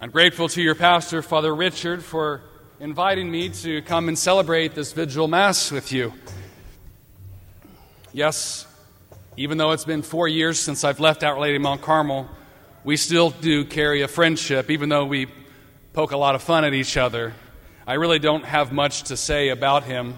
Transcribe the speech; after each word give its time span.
I'm 0.00 0.12
grateful 0.12 0.48
to 0.50 0.62
your 0.62 0.76
pastor, 0.76 1.22
Father 1.22 1.52
Richard, 1.52 2.04
for 2.04 2.42
inviting 2.78 3.28
me 3.28 3.48
to 3.48 3.82
come 3.82 4.06
and 4.06 4.16
celebrate 4.16 4.76
this 4.76 4.92
vigil 4.92 5.26
Mass 5.26 5.72
with 5.72 5.90
you. 5.90 6.12
Yes, 8.12 8.64
even 9.36 9.58
though 9.58 9.72
it's 9.72 9.84
been 9.84 10.02
four 10.02 10.28
years 10.28 10.60
since 10.60 10.84
I've 10.84 11.00
left 11.00 11.24
Our 11.24 11.40
Lady 11.40 11.58
Mount 11.58 11.82
Carmel, 11.82 12.28
we 12.84 12.96
still 12.96 13.30
do 13.30 13.64
carry 13.64 14.02
a 14.02 14.06
friendship, 14.06 14.70
even 14.70 14.88
though 14.88 15.04
we 15.04 15.26
poke 15.94 16.12
a 16.12 16.16
lot 16.16 16.36
of 16.36 16.42
fun 16.42 16.64
at 16.64 16.74
each 16.74 16.96
other. 16.96 17.34
I 17.84 17.94
really 17.94 18.20
don't 18.20 18.44
have 18.44 18.70
much 18.70 19.02
to 19.04 19.16
say 19.16 19.48
about 19.48 19.82
him 19.82 20.14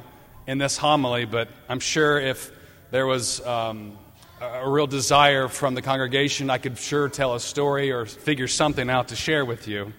in 0.47 0.59
this 0.59 0.77
homily, 0.77 1.25
but 1.25 1.49
I'm 1.71 1.81
sure 1.81 2.21
if 2.21 2.53
there 2.91 3.07
was 3.07 3.41
um, 3.47 3.97
a 4.41 4.69
real 4.69 4.87
desire 4.87 5.49
from 5.49 5.75
the 5.75 5.83
congregation, 5.83 6.49
I 6.49 6.57
could 6.57 6.79
sure 6.79 7.11
tell 7.11 7.35
a 7.35 7.41
story 7.41 7.93
or 7.93 8.07
figure 8.07 8.49
something 8.49 8.89
out 8.89 9.09
to 9.09 9.17
share 9.17 9.45
with 9.45 9.69
you. 9.69 9.93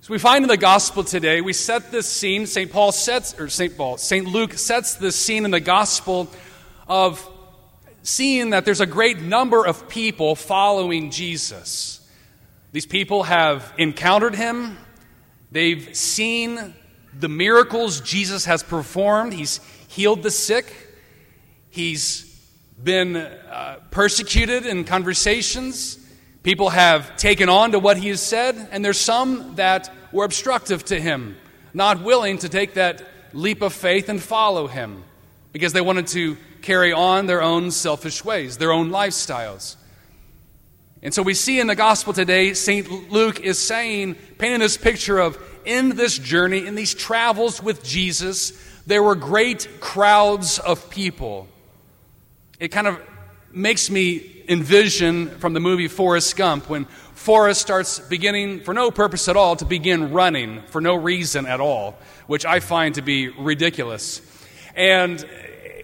So 0.00 0.14
we 0.14 0.18
find 0.18 0.44
in 0.44 0.48
the 0.48 0.56
gospel 0.56 1.04
today, 1.04 1.42
we 1.42 1.52
set 1.52 1.90
this 1.90 2.06
scene, 2.06 2.46
St. 2.46 2.72
Paul 2.72 2.92
sets, 2.92 3.38
or 3.38 3.50
St. 3.50 3.76
Paul, 3.76 3.98
St. 3.98 4.26
Luke 4.26 4.54
sets 4.54 4.94
this 4.94 5.14
scene 5.14 5.44
in 5.44 5.50
the 5.50 5.60
gospel 5.60 6.28
of 6.88 7.28
seeing 8.02 8.50
that 8.50 8.64
there's 8.64 8.80
a 8.80 8.86
great 8.86 9.20
number 9.20 9.66
of 9.66 9.86
people 9.90 10.34
following 10.34 11.10
Jesus. 11.10 12.00
These 12.72 12.86
people 12.86 13.24
have 13.24 13.74
encountered 13.76 14.34
him, 14.34 14.78
they've 15.52 15.94
seen 15.94 16.74
the 17.18 17.28
miracles 17.28 18.00
Jesus 18.00 18.46
has 18.46 18.62
performed, 18.62 19.34
he's 19.34 19.60
healed 19.88 20.22
the 20.22 20.30
sick, 20.30 20.72
he's 21.68 22.27
been 22.82 23.16
uh, 23.16 23.80
persecuted 23.90 24.64
in 24.64 24.84
conversations. 24.84 25.98
People 26.42 26.70
have 26.70 27.16
taken 27.16 27.48
on 27.48 27.72
to 27.72 27.78
what 27.78 27.96
he 27.96 28.08
has 28.08 28.22
said, 28.22 28.68
and 28.70 28.84
there's 28.84 29.00
some 29.00 29.56
that 29.56 29.92
were 30.12 30.24
obstructive 30.24 30.84
to 30.86 31.00
him, 31.00 31.36
not 31.74 32.02
willing 32.02 32.38
to 32.38 32.48
take 32.48 32.74
that 32.74 33.02
leap 33.32 33.62
of 33.62 33.72
faith 33.72 34.08
and 34.08 34.22
follow 34.22 34.66
him 34.66 35.02
because 35.52 35.72
they 35.72 35.80
wanted 35.80 36.06
to 36.08 36.36
carry 36.62 36.92
on 36.92 37.26
their 37.26 37.42
own 37.42 37.70
selfish 37.70 38.24
ways, 38.24 38.58
their 38.58 38.72
own 38.72 38.90
lifestyles. 38.90 39.76
And 41.02 41.14
so 41.14 41.22
we 41.22 41.34
see 41.34 41.60
in 41.60 41.66
the 41.66 41.76
gospel 41.76 42.12
today, 42.12 42.54
St. 42.54 43.10
Luke 43.10 43.40
is 43.40 43.58
saying, 43.58 44.16
painting 44.38 44.60
this 44.60 44.76
picture 44.76 45.18
of 45.18 45.38
in 45.64 45.90
this 45.90 46.18
journey, 46.18 46.66
in 46.66 46.74
these 46.74 46.94
travels 46.94 47.62
with 47.62 47.84
Jesus, 47.84 48.52
there 48.86 49.02
were 49.02 49.14
great 49.14 49.68
crowds 49.80 50.58
of 50.58 50.90
people 50.90 51.48
it 52.60 52.68
kind 52.68 52.86
of 52.86 53.00
makes 53.52 53.88
me 53.90 54.44
envision 54.48 55.28
from 55.38 55.52
the 55.52 55.60
movie 55.60 55.88
Forrest 55.88 56.36
Gump 56.36 56.68
when 56.68 56.86
Forrest 57.14 57.60
starts 57.60 57.98
beginning, 57.98 58.60
for 58.60 58.74
no 58.74 58.90
purpose 58.90 59.28
at 59.28 59.36
all, 59.36 59.56
to 59.56 59.64
begin 59.64 60.12
running 60.12 60.62
for 60.66 60.80
no 60.80 60.94
reason 60.94 61.46
at 61.46 61.60
all, 61.60 61.96
which 62.26 62.44
I 62.44 62.60
find 62.60 62.94
to 62.96 63.02
be 63.02 63.28
ridiculous. 63.28 64.20
And 64.74 65.24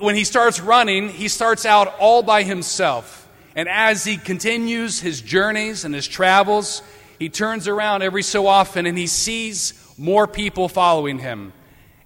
when 0.00 0.14
he 0.14 0.24
starts 0.24 0.60
running, 0.60 1.08
he 1.08 1.28
starts 1.28 1.64
out 1.64 1.94
all 1.98 2.22
by 2.22 2.42
himself. 2.42 3.28
And 3.56 3.68
as 3.68 4.04
he 4.04 4.16
continues 4.16 5.00
his 5.00 5.20
journeys 5.20 5.84
and 5.84 5.94
his 5.94 6.08
travels, 6.08 6.82
he 7.18 7.28
turns 7.28 7.68
around 7.68 8.02
every 8.02 8.22
so 8.22 8.46
often 8.46 8.86
and 8.86 8.98
he 8.98 9.06
sees 9.06 9.74
more 9.96 10.26
people 10.26 10.68
following 10.68 11.20
him. 11.20 11.52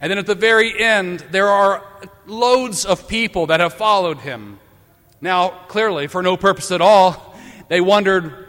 And 0.01 0.11
then 0.11 0.19
at 0.19 0.27
the 0.27 0.35
very 0.35 0.79
end, 0.79 1.21
there 1.31 1.49
are 1.49 1.83
loads 2.29 2.85
of 2.85 3.09
people 3.09 3.47
that 3.47 3.61
have 3.61 3.75
followed 3.75 4.19
him. 4.19 4.59
Now, 5.21 5.49
clearly, 5.69 6.07
for 6.07 6.23
no 6.23 6.37
purpose 6.37 6.71
at 6.71 6.81
all, 6.81 7.37
they 7.69 7.81
wondered, 7.81 8.47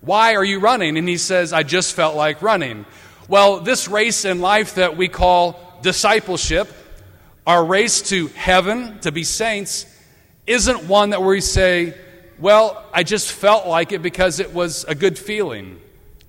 Why 0.00 0.34
are 0.34 0.44
you 0.44 0.60
running? 0.60 0.96
And 0.96 1.08
he 1.08 1.18
says, 1.18 1.52
I 1.52 1.62
just 1.62 1.94
felt 1.94 2.16
like 2.16 2.42
running. 2.42 2.86
Well, 3.28 3.60
this 3.60 3.88
race 3.88 4.24
in 4.24 4.40
life 4.40 4.76
that 4.76 4.96
we 4.96 5.08
call 5.08 5.60
discipleship, 5.82 6.72
our 7.46 7.64
race 7.64 8.02
to 8.10 8.28
heaven, 8.28 8.98
to 9.00 9.12
be 9.12 9.24
saints, 9.24 9.86
isn't 10.46 10.88
one 10.88 11.10
that 11.10 11.22
we 11.22 11.40
say, 11.40 11.94
Well, 12.38 12.82
I 12.92 13.02
just 13.02 13.30
felt 13.30 13.66
like 13.66 13.92
it 13.92 14.02
because 14.02 14.40
it 14.40 14.54
was 14.54 14.84
a 14.84 14.94
good 14.94 15.18
feeling. 15.18 15.80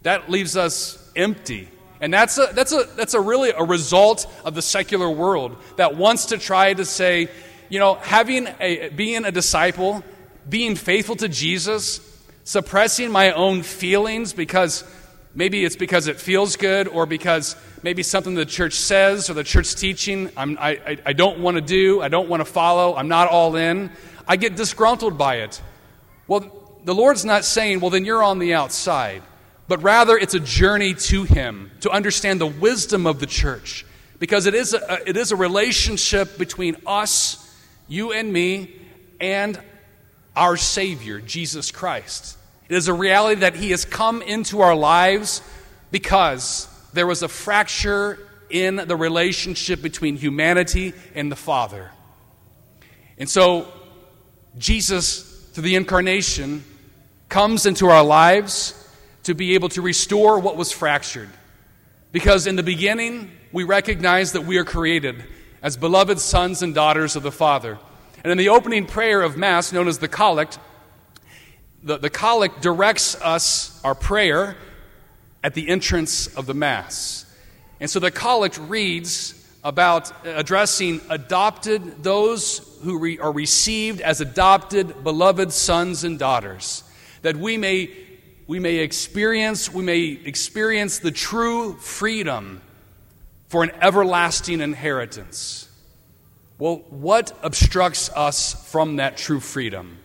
That 0.04 0.30
leaves 0.30 0.58
us 0.58 1.12
empty. 1.16 1.70
And 2.00 2.14
that's 2.14 2.38
a, 2.38 2.50
that's, 2.54 2.72
a, 2.72 2.84
that's 2.96 3.14
a 3.14 3.22
really 3.22 3.50
a 3.50 3.64
result 3.64 4.28
of 4.46 4.54
the 4.54 4.62
secular 4.62 5.10
world 5.10 5.58
that 5.78 5.96
wants 5.96 6.28
to 6.28 6.38
try 6.38 6.74
to 6.74 6.86
say, 6.86 7.30
you 7.70 7.80
know, 7.80 7.96
having 7.96 8.48
a, 8.60 8.90
being 8.90 9.26
a 9.26 9.32
disciple, 9.32 10.04
being 10.48 10.76
faithful 10.76 11.16
to 11.18 11.28
Jesus, 11.28 12.00
suppressing 12.44 13.12
my 13.12 13.32
own 13.32 13.64
feelings 13.64 14.32
because 14.32 14.84
maybe 15.34 15.66
it's 15.66 15.76
because 15.76 16.08
it 16.08 16.20
feels 16.20 16.56
good 16.56 16.88
or 16.88 17.06
because 17.06 17.56
maybe 17.84 18.04
something 18.04 18.36
the 18.36 18.46
church 18.46 18.74
says 18.74 19.30
or 19.30 19.34
the 19.34 19.44
church 19.44 19.76
teaching 19.76 20.30
I'm, 20.38 20.58
I, 20.60 21.00
I 21.06 21.14
don't 21.14 21.40
want 21.40 21.56
to 21.56 21.62
do, 21.62 22.02
I 22.02 22.10
don't 22.10 22.30
want 22.30 22.42
to 22.42 22.46
follow, 22.46 22.96
I'm 22.96 23.08
not 23.08 23.28
all 23.28 23.56
in. 23.56 23.92
I 24.28 24.36
get 24.36 24.56
disgruntled 24.56 25.18
by 25.18 25.38
it. 25.38 25.62
Well, 26.28 26.80
the 26.84 26.94
Lord's 26.94 27.26
not 27.26 27.44
saying, 27.44 27.80
well, 27.80 27.90
then 27.90 28.06
you're 28.06 28.24
on 28.24 28.40
the 28.40 28.54
outside 28.54 29.24
but 29.68 29.84
rather 29.84 30.18
it's 30.18 30.34
a 30.34 30.40
journey 30.40 30.94
to 30.94 31.24
Him 31.24 31.72
to 31.82 31.90
understand 31.90 32.40
the 32.40 32.48
wisdom 32.48 33.06
of 33.06 33.20
the 33.20 33.26
church. 33.26 33.86
Because 34.20 34.46
it 34.46 34.56
is 34.56 34.74
a, 34.74 35.08
it 35.08 35.18
is 35.18 35.32
a 35.32 35.36
relationship 35.36 36.38
between 36.38 36.76
us, 36.88 37.56
you 37.88 38.14
and 38.14 38.32
me, 38.32 38.76
and 39.20 39.62
our 40.36 40.58
Savior, 40.58 41.20
Jesus 41.20 41.72
Christ. 41.72 42.38
It 42.70 42.76
is 42.76 42.88
a 42.88 42.94
reality 42.94 43.42
that 43.42 43.56
He 43.56 43.72
has 43.72 43.86
come 43.86 44.22
into 44.22 44.62
our 44.62 44.76
lives 44.76 45.42
because 45.92 46.68
there 46.94 47.08
was 47.08 47.22
a 47.24 47.28
fracture 47.28 48.20
in 48.50 48.76
the 48.76 48.96
relationship 48.96 49.82
between 49.82 50.16
humanity 50.16 50.94
and 51.14 51.32
the 51.32 51.36
Father. 51.36 51.92
And 53.18 53.30
so, 53.30 53.68
Jesus, 54.58 55.22
through 55.54 55.64
the 55.64 55.76
incarnation, 55.76 56.64
comes 57.30 57.66
into 57.66 57.88
our 57.88 58.04
lives 58.04 58.74
to 59.28 59.34
be 59.34 59.56
able 59.56 59.68
to 59.68 59.82
restore 59.82 60.40
what 60.40 60.56
was 60.56 60.72
fractured. 60.72 61.28
Because 62.14 62.48
in 62.48 62.56
the 62.56 62.64
beginning, 62.64 63.30
we 63.52 63.66
recognize 63.66 64.32
that 64.32 64.46
we 64.46 64.58
are 64.58 64.64
created 64.64 65.22
as 65.62 65.76
beloved 65.76 66.18
sons 66.18 66.62
and 66.62 66.74
daughters 66.74 67.18
of 67.18 67.24
the 67.24 67.32
Father. 67.32 67.78
And 68.24 68.32
in 68.32 68.38
the 68.38 68.48
opening 68.48 68.86
prayer 68.86 69.22
of 69.22 69.36
Mass, 69.36 69.74
known 69.74 69.90
as 69.90 69.98
the 69.98 70.08
Collect, 70.08 70.60
the, 71.84 71.98
the 71.98 72.10
Collect 72.10 72.62
directs 72.62 73.22
us, 73.22 73.82
our 73.84 73.96
prayer, 73.96 74.56
at 75.44 75.56
the 75.56 75.68
entrance 75.68 76.28
of 76.28 76.46
the 76.46 76.54
Mass. 76.54 77.26
And 77.82 77.90
so 77.90 78.00
the 78.00 78.12
Collect 78.12 78.58
reads 78.58 79.34
about 79.62 80.10
addressing 80.26 81.02
adopted, 81.10 82.02
those 82.02 82.80
who 82.82 82.98
re, 82.98 83.20
are 83.20 83.34
received 83.34 84.00
as 84.00 84.22
adopted, 84.22 85.04
beloved 85.04 85.52
sons 85.52 86.06
and 86.06 86.18
daughters, 86.18 86.86
that 87.24 87.36
we 87.36 87.58
may 87.58 88.07
we 88.48 88.60
may 88.60 88.78
experience, 88.78 89.72
we 89.72 89.84
may 89.84 90.20
experience 90.24 91.00
the 91.00 91.12
true 91.12 91.74
freedom 91.74 92.62
for 93.50 93.64
an 93.64 93.72
everlasting 93.82 94.62
inheritance. 94.62 95.70
Well, 96.58 96.78
what 96.90 97.38
obstructs 97.44 98.10
us 98.10 98.72
from 98.72 98.96
that 98.96 99.18
true 99.18 99.42
freedom? 99.42 100.00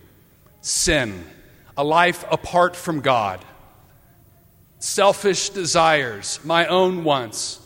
Sin, 0.60 1.24
a 1.76 1.84
life 1.84 2.24
apart 2.30 2.76
from 2.76 3.00
God, 3.00 3.44
selfish 4.78 5.50
desires, 5.50 6.40
my 6.44 6.66
own 6.66 7.04
wants, 7.04 7.60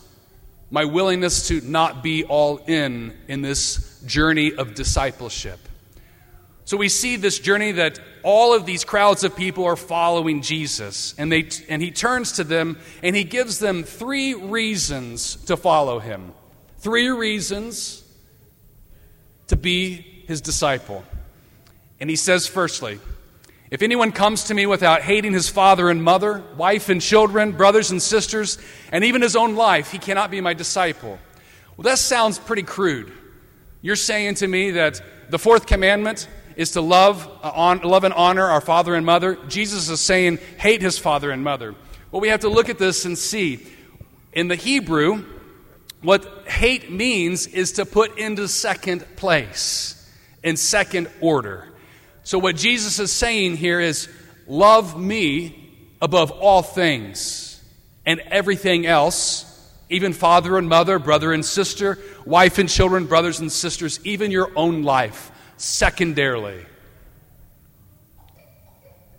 my 0.71 0.85
willingness 0.85 1.49
to 1.49 1.61
not 1.63 2.03
be 2.03 2.25
all 2.25 2.59
in 2.59 3.17
in 3.29 3.41
this 3.41 4.01
journey 4.07 4.55
of 4.55 4.75
discipleship. 4.75 5.59
So 6.67 6.77
we 6.77 6.89
see 6.89 7.15
this 7.15 7.39
journey 7.39 7.71
that 7.73 8.01
all 8.25 8.53
of 8.53 8.67
these 8.67 8.85
crowds 8.85 9.23
of 9.23 9.37
people 9.37 9.65
are 9.65 9.77
following 9.77 10.43
Jesus. 10.43 11.15
And, 11.17 11.31
they, 11.31 11.49
and 11.69 11.81
he 11.81 11.93
turns 11.93 12.33
to 12.33 12.45
them 12.45 12.79
and 13.05 13.15
he 13.15 13.23
gives 13.23 13.61
them 13.61 13.85
three 13.85 14.35
reasons 14.35 15.37
to 15.45 15.57
follow 15.57 16.01
him. 16.01 16.33
Three 16.79 17.09
reasons 17.09 18.03
to 19.47 19.57
be 19.57 20.25
his 20.27 20.41
disciple. 20.41 21.05
And 22.01 22.11
he 22.11 22.17
says, 22.17 22.49
firstly, 22.49 22.99
if 23.71 23.81
anyone 23.81 24.11
comes 24.11 24.45
to 24.45 24.55
me 24.55 24.67
without 24.67 25.03
hating 25.03 25.35
his 25.35 25.49
father 25.49 25.89
and 25.89 26.03
mother, 26.03 26.43
wife 26.57 26.89
and 26.89 27.01
children, 27.01 27.53
brothers 27.53 27.93
and 27.93 28.03
sisters, 28.03 28.59
and 28.91 29.05
even 29.05 29.23
his 29.23 29.37
own 29.37 29.55
life, 29.55 29.93
he 29.93 29.99
cannot 29.99 30.33
be 30.33 30.41
my 30.41 30.53
disciple. 30.53 31.21
Well, 31.77 31.85
that 31.85 31.99
sounds 31.99 32.41
pretty 32.41 32.65
crude. 32.65 33.13
You're 33.83 33.95
saying 33.95 34.35
to 34.37 34.49
me 34.49 34.73
that 34.73 35.01
the 35.31 35.39
fourth 35.39 35.67
commandment 35.67 36.27
is 36.57 36.73
to 36.73 36.81
love, 36.81 37.29
uh, 37.43 37.51
on, 37.55 37.81
love 37.81 38.05
and 38.05 38.15
honor 38.15 38.47
our 38.47 38.61
father 38.61 38.95
and 38.95 39.07
mother. 39.07 39.39
Jesus 39.49 39.89
is 39.89 40.01
saying, 40.01 40.39
hate 40.59 40.83
his 40.83 40.99
father 40.99 41.31
and 41.31 41.45
mother. 41.45 41.75
Well, 42.11 42.21
we 42.21 42.29
have 42.29 42.41
to 42.41 42.49
look 42.49 42.69
at 42.69 42.79
this 42.79 43.05
and 43.05 43.17
see. 43.17 43.67
In 44.33 44.49
the 44.49 44.57
Hebrew, 44.57 45.25
what 46.03 46.47
hate 46.47 46.91
means 46.91 47.47
is 47.47 47.73
to 47.73 47.85
put 47.85 48.19
into 48.19 48.49
second 48.49 49.05
place, 49.17 50.11
in 50.43 50.57
second 50.57 51.09
order. 51.21 51.69
So, 52.23 52.39
what 52.39 52.57
Jesus 52.57 52.99
is 52.99 53.13
saying 53.13 53.57
here 53.57 53.81
is, 53.81 54.09
love 54.47 54.99
me 54.99 55.75
above 56.01 56.31
all 56.31 56.63
things, 56.63 57.63
and 58.05 58.21
everything 58.21 58.87
else, 58.87 59.45
even 59.89 60.13
father 60.13 60.59
and 60.59 60.69
mother, 60.69 60.99
brother 60.99 61.33
and 61.33 61.45
sister, 61.45 61.99
wife 62.25 62.59
and 62.59 62.69
children, 62.69 63.07
brothers 63.07 63.41
and 63.41 63.51
sisters, 63.51 64.01
even 64.05 64.31
your 64.31 64.51
own 64.57 64.83
life, 64.83 65.31
secondarily. 65.57 66.65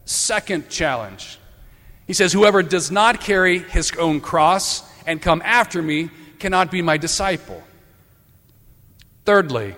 Second 0.06 0.70
challenge. 0.70 1.40
He 2.06 2.14
says, 2.14 2.32
Whoever 2.32 2.64
does 2.64 2.90
not 2.92 3.20
carry 3.20 3.60
his 3.60 3.92
own 4.00 4.22
cross 4.22 4.84
and 5.06 5.22
come 5.22 5.42
after 5.44 5.82
me 5.82 6.10
cannot 6.40 6.72
be 6.72 6.82
my 6.82 6.98
disciple. 6.98 7.62
Thirdly, 9.26 9.76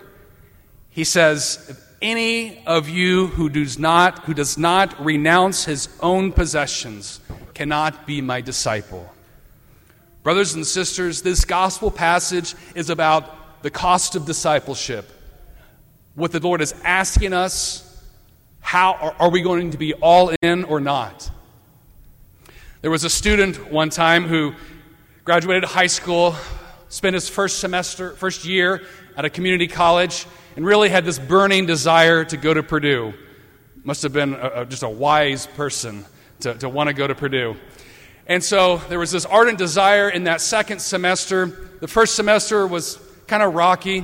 he 0.90 1.04
says, 1.04 1.66
if 1.70 1.90
any 2.02 2.64
of 2.66 2.88
you 2.88 3.28
who 3.28 3.50
does 3.50 3.78
not 3.78 4.26
who 4.26 4.34
does 4.34 4.58
not 4.58 5.04
renounce 5.04 5.66
his 5.66 5.90
own 6.02 6.32
possessions 6.32 7.20
cannot 7.54 8.08
be 8.08 8.22
my 8.22 8.42
disciple. 8.42 9.12
Brothers 10.24 10.54
and 10.54 10.66
sisters, 10.66 11.22
this 11.22 11.46
gospel 11.46 11.92
passage 11.92 12.56
is 12.76 12.90
about 12.90 13.64
the 13.64 13.70
cost 13.70 14.16
of 14.16 14.26
discipleship. 14.26 15.10
What 16.19 16.33
the 16.33 16.42
Lord 16.42 16.60
is 16.60 16.75
asking 16.83 17.31
us, 17.31 18.04
how 18.60 19.16
are 19.19 19.30
we 19.30 19.39
going 19.39 19.71
to 19.71 19.77
be 19.77 19.94
all 19.94 20.33
in 20.42 20.66
or 20.66 20.81
not? 20.81 21.31
There 22.81 22.92
was 22.92 23.06
a 23.06 23.10
student 23.10 23.71
one 23.71 23.89
time 23.89 24.27
who 24.27 24.54
graduated 25.24 25.63
high 25.63 25.88
school, 25.88 26.36
spent 26.89 27.13
his 27.13 27.30
first 27.30 27.60
semester, 27.60 28.18
first 28.18 28.44
year 28.44 28.81
at 29.16 29.24
a 29.24 29.30
community 29.30 29.66
college, 29.66 30.25
and 30.57 30.66
really 30.66 30.89
had 30.89 31.06
this 31.06 31.18
burning 31.18 31.66
desire 31.66 32.25
to 32.25 32.36
go 32.36 32.54
to 32.54 32.63
Purdue. 32.63 33.13
Must 33.86 34.04
have 34.04 34.12
been 34.12 34.33
a, 34.33 34.51
a, 34.56 34.65
just 34.65 34.83
a 34.83 34.89
wise 34.89 35.48
person 35.48 36.06
to, 36.42 36.54
to 36.56 36.68
want 36.68 36.89
to 36.89 36.94
go 36.94 37.07
to 37.07 37.15
Purdue. 37.15 37.56
And 38.27 38.44
so 38.44 38.81
there 38.89 39.00
was 39.00 39.12
this 39.12 39.25
ardent 39.25 39.57
desire 39.57 40.10
in 40.10 40.25
that 40.25 40.42
second 40.42 40.80
semester. 40.80 41.69
The 41.80 41.88
first 41.88 42.15
semester 42.15 42.68
was 42.68 43.00
kind 43.25 43.42
of 43.42 43.54
rocky. 43.54 44.04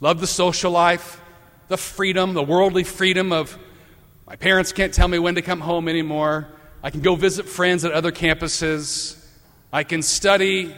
Loved 0.00 0.20
the 0.20 0.26
social 0.26 0.70
life, 0.70 1.20
the 1.68 1.78
freedom, 1.78 2.34
the 2.34 2.42
worldly 2.42 2.84
freedom 2.84 3.32
of 3.32 3.58
my 4.26 4.36
parents 4.36 4.72
can't 4.72 4.92
tell 4.92 5.08
me 5.08 5.18
when 5.18 5.36
to 5.36 5.42
come 5.42 5.60
home 5.60 5.88
anymore. 5.88 6.48
I 6.82 6.90
can 6.90 7.00
go 7.00 7.14
visit 7.14 7.46
friends 7.46 7.84
at 7.84 7.92
other 7.92 8.12
campuses. 8.12 9.24
I 9.72 9.84
can 9.84 10.02
study 10.02 10.74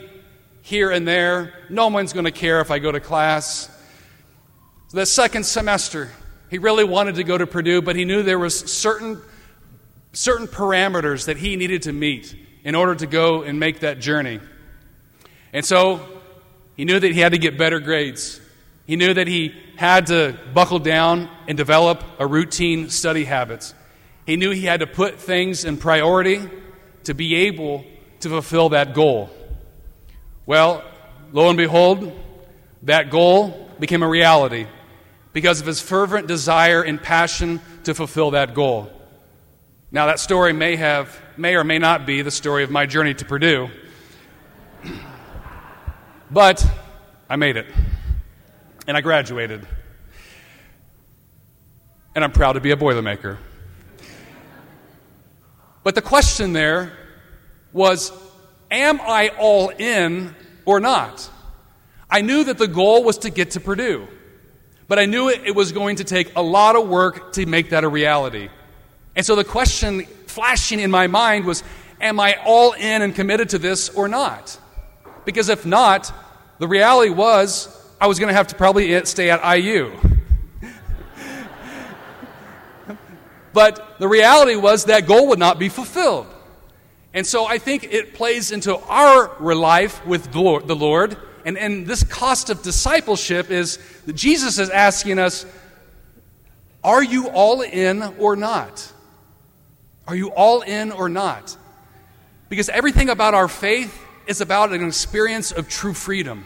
here 0.62 0.90
and 0.90 1.08
there. 1.08 1.54
No 1.70 1.88
one's 1.88 2.12
going 2.12 2.26
to 2.26 2.30
care 2.30 2.60
if 2.60 2.70
I 2.70 2.78
go 2.78 2.92
to 2.92 3.00
class. 3.00 3.70
So 4.88 4.98
The 4.98 5.06
second 5.06 5.44
semester, 5.44 6.10
he 6.50 6.58
really 6.58 6.84
wanted 6.84 7.16
to 7.16 7.24
go 7.24 7.36
to 7.38 7.46
Purdue, 7.46 7.82
but 7.82 7.96
he 7.96 8.04
knew 8.04 8.22
there 8.22 8.38
was 8.38 8.58
certain, 8.70 9.20
certain 10.12 10.46
parameters 10.46 11.24
that 11.24 11.38
he 11.38 11.56
needed 11.56 11.82
to 11.82 11.92
meet 11.92 12.36
in 12.64 12.74
order 12.74 12.94
to 12.94 13.06
go 13.06 13.42
and 13.42 13.58
make 13.58 13.80
that 13.80 13.98
journey. 13.98 14.40
And 15.52 15.64
so 15.64 16.06
he 16.76 16.84
knew 16.84 17.00
that 17.00 17.12
he 17.12 17.20
had 17.20 17.32
to 17.32 17.38
get 17.38 17.56
better 17.58 17.80
grades. 17.80 18.40
He 18.88 18.96
knew 18.96 19.12
that 19.12 19.26
he 19.26 19.54
had 19.76 20.06
to 20.06 20.38
buckle 20.54 20.78
down 20.78 21.28
and 21.46 21.58
develop 21.58 22.02
a 22.18 22.26
routine 22.26 22.88
study 22.88 23.24
habits. 23.24 23.74
He 24.24 24.36
knew 24.36 24.50
he 24.50 24.64
had 24.64 24.80
to 24.80 24.86
put 24.86 25.20
things 25.20 25.66
in 25.66 25.76
priority 25.76 26.48
to 27.04 27.12
be 27.12 27.34
able 27.34 27.84
to 28.20 28.30
fulfill 28.30 28.70
that 28.70 28.94
goal. 28.94 29.28
Well, 30.46 30.82
lo 31.32 31.50
and 31.50 31.58
behold, 31.58 32.18
that 32.84 33.10
goal 33.10 33.68
became 33.78 34.02
a 34.02 34.08
reality 34.08 34.66
because 35.34 35.60
of 35.60 35.66
his 35.66 35.82
fervent 35.82 36.26
desire 36.26 36.80
and 36.80 37.00
passion 37.00 37.60
to 37.84 37.94
fulfill 37.94 38.30
that 38.30 38.54
goal. 38.54 38.90
Now, 39.92 40.06
that 40.06 40.18
story 40.18 40.54
may 40.54 40.76
have, 40.76 41.14
may 41.36 41.56
or 41.56 41.64
may 41.64 41.78
not 41.78 42.06
be 42.06 42.22
the 42.22 42.30
story 42.30 42.64
of 42.64 42.70
my 42.70 42.86
journey 42.86 43.12
to 43.12 43.24
Purdue, 43.26 43.68
but 46.30 46.66
I 47.28 47.36
made 47.36 47.58
it, 47.58 47.66
and 48.88 48.96
I 48.96 49.02
graduated, 49.02 49.66
and 52.14 52.24
I'm 52.24 52.32
proud 52.32 52.54
to 52.54 52.60
be 52.60 52.70
a 52.70 52.76
Boilermaker. 52.76 53.36
But 55.84 55.94
the 55.94 56.00
question 56.00 56.54
there 56.54 56.92
was 57.70 58.10
Am 58.70 58.98
I 59.00 59.30
all 59.38 59.68
in 59.68 60.34
or 60.64 60.80
not? 60.80 61.30
I 62.10 62.22
knew 62.22 62.44
that 62.44 62.56
the 62.56 62.66
goal 62.66 63.04
was 63.04 63.18
to 63.18 63.30
get 63.30 63.52
to 63.52 63.60
Purdue, 63.60 64.08
but 64.88 64.98
I 64.98 65.04
knew 65.04 65.28
it, 65.28 65.54
was 65.54 65.72
going 65.72 65.96
to 65.96 66.04
take 66.04 66.34
a 66.34 66.42
lot 66.42 66.74
of 66.74 66.88
work 66.88 67.32
to 67.34 67.44
make 67.44 67.70
that 67.70 67.84
a 67.84 67.88
reality. 67.88 68.48
And 69.14 69.24
so 69.24 69.36
the 69.36 69.44
question 69.44 70.06
flashing 70.26 70.80
in 70.80 70.90
my 70.90 71.08
mind 71.08 71.44
was 71.44 71.62
Am 72.00 72.18
I 72.18 72.38
all 72.42 72.72
in 72.72 73.02
and 73.02 73.14
committed 73.14 73.50
to 73.50 73.58
this 73.58 73.90
or 73.90 74.08
not? 74.08 74.58
Because 75.26 75.50
if 75.50 75.66
not, 75.66 76.10
the 76.58 76.68
reality 76.68 77.10
was 77.10 77.74
I 78.00 78.06
was 78.06 78.18
going 78.18 78.28
to 78.28 78.34
have 78.34 78.46
to 78.48 78.54
probably 78.54 79.04
stay 79.06 79.30
at 79.30 79.56
IU. 79.56 79.92
but 83.52 83.98
the 83.98 84.06
reality 84.06 84.54
was 84.54 84.84
that 84.84 85.06
goal 85.06 85.28
would 85.28 85.38
not 85.38 85.58
be 85.58 85.68
fulfilled. 85.68 86.26
And 87.12 87.26
so 87.26 87.46
I 87.46 87.58
think 87.58 87.84
it 87.84 88.14
plays 88.14 88.52
into 88.52 88.78
our 88.78 89.54
life 89.54 90.06
with 90.06 90.30
the 90.30 90.38
Lord. 90.40 91.16
And, 91.44 91.58
and 91.58 91.86
this 91.86 92.04
cost 92.04 92.50
of 92.50 92.62
discipleship 92.62 93.50
is 93.50 93.78
that 94.06 94.12
Jesus 94.12 94.58
is 94.58 94.70
asking 94.70 95.18
us 95.18 95.44
Are 96.84 97.02
you 97.02 97.28
all 97.28 97.62
in 97.62 98.02
or 98.18 98.36
not? 98.36 98.92
Are 100.06 100.14
you 100.14 100.28
all 100.28 100.60
in 100.60 100.92
or 100.92 101.08
not? 101.08 101.56
Because 102.48 102.68
everything 102.68 103.08
about 103.10 103.34
our 103.34 103.48
faith 103.48 104.00
is 104.26 104.40
about 104.40 104.72
an 104.72 104.86
experience 104.86 105.50
of 105.50 105.68
true 105.68 105.94
freedom. 105.94 106.44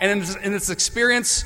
And 0.00 0.22
in 0.42 0.54
its 0.54 0.70
experience 0.70 1.44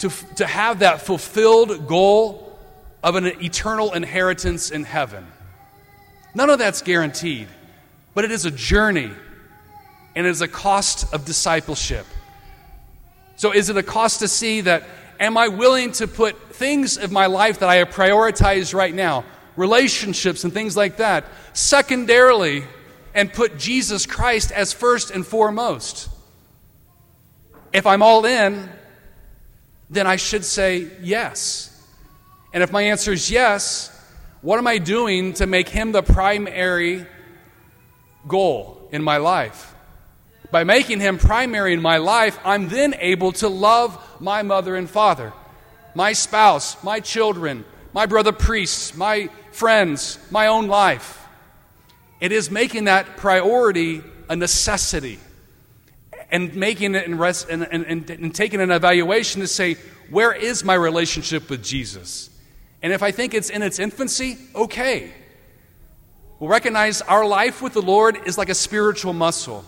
to, 0.00 0.10
to 0.36 0.46
have 0.46 0.80
that 0.80 1.02
fulfilled 1.02 1.86
goal 1.86 2.58
of 3.02 3.14
an 3.16 3.26
eternal 3.42 3.92
inheritance 3.92 4.70
in 4.70 4.84
heaven. 4.84 5.26
None 6.34 6.50
of 6.50 6.58
that's 6.58 6.82
guaranteed, 6.82 7.48
but 8.14 8.24
it 8.24 8.30
is 8.30 8.44
a 8.44 8.50
journey 8.50 9.10
and 10.14 10.26
it 10.26 10.30
is 10.30 10.42
a 10.42 10.48
cost 10.48 11.12
of 11.14 11.24
discipleship. 11.24 12.06
So, 13.36 13.52
is 13.52 13.68
it 13.70 13.76
a 13.76 13.82
cost 13.82 14.20
to 14.20 14.28
see 14.28 14.62
that 14.62 14.84
am 15.20 15.36
I 15.36 15.48
willing 15.48 15.92
to 15.92 16.08
put 16.08 16.54
things 16.54 16.96
of 16.96 17.12
my 17.12 17.26
life 17.26 17.60
that 17.60 17.68
I 17.68 17.76
have 17.76 17.90
prioritized 17.90 18.74
right 18.74 18.94
now, 18.94 19.24
relationships 19.56 20.44
and 20.44 20.52
things 20.52 20.76
like 20.76 20.96
that, 20.96 21.24
secondarily, 21.52 22.64
and 23.14 23.32
put 23.32 23.58
Jesus 23.58 24.06
Christ 24.06 24.50
as 24.52 24.72
first 24.72 25.10
and 25.10 25.26
foremost? 25.26 26.08
If 27.78 27.86
I'm 27.86 28.02
all 28.02 28.24
in, 28.24 28.68
then 29.88 30.08
I 30.08 30.16
should 30.16 30.44
say 30.44 30.90
yes. 31.00 31.70
And 32.52 32.60
if 32.60 32.72
my 32.72 32.82
answer 32.82 33.12
is 33.12 33.30
yes, 33.30 33.96
what 34.42 34.58
am 34.58 34.66
I 34.66 34.78
doing 34.78 35.34
to 35.34 35.46
make 35.46 35.68
him 35.68 35.92
the 35.92 36.02
primary 36.02 37.06
goal 38.26 38.88
in 38.90 39.00
my 39.00 39.18
life? 39.18 39.76
By 40.50 40.64
making 40.64 40.98
him 40.98 41.18
primary 41.18 41.72
in 41.72 41.80
my 41.80 41.98
life, 41.98 42.36
I'm 42.44 42.68
then 42.68 42.96
able 42.98 43.30
to 43.34 43.48
love 43.48 43.96
my 44.20 44.42
mother 44.42 44.74
and 44.74 44.90
father, 44.90 45.32
my 45.94 46.14
spouse, 46.14 46.82
my 46.82 46.98
children, 46.98 47.64
my 47.92 48.06
brother 48.06 48.32
priests, 48.32 48.96
my 48.96 49.30
friends, 49.52 50.18
my 50.32 50.48
own 50.48 50.66
life. 50.66 51.24
It 52.20 52.32
is 52.32 52.50
making 52.50 52.86
that 52.86 53.18
priority 53.18 54.02
a 54.28 54.34
necessity 54.34 55.20
and 56.30 56.54
making 56.54 56.94
it 56.94 57.06
and, 57.06 57.18
rest, 57.18 57.48
and, 57.48 57.66
and, 57.70 57.84
and, 57.86 58.10
and 58.10 58.34
taking 58.34 58.60
an 58.60 58.70
evaluation 58.70 59.40
to 59.40 59.46
say, 59.46 59.76
where 60.10 60.32
is 60.32 60.64
my 60.64 60.74
relationship 60.74 61.48
with 61.50 61.62
Jesus? 61.62 62.30
And 62.82 62.92
if 62.92 63.02
I 63.02 63.10
think 63.10 63.34
it's 63.34 63.50
in 63.50 63.62
its 63.62 63.78
infancy, 63.78 64.38
okay. 64.54 65.12
We'll 66.38 66.50
recognize 66.50 67.02
our 67.02 67.26
life 67.26 67.62
with 67.62 67.72
the 67.72 67.82
Lord 67.82 68.18
is 68.26 68.38
like 68.38 68.48
a 68.48 68.54
spiritual 68.54 69.12
muscle. 69.12 69.64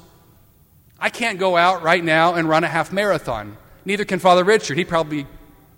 I 0.99 1.11
can't 1.11 1.39
go 1.39 1.57
out 1.57 1.83
right 1.83 2.05
now 2.05 2.35
and 2.35 2.49
run 2.49 2.63
a 2.63 2.69
half 2.69 2.93
marathon. 2.93 3.57
Neither 3.85 4.05
can 4.05 4.19
Father 4.19 4.45
Richard. 4.45 4.77
He 4.77 4.85
probably 4.85 5.27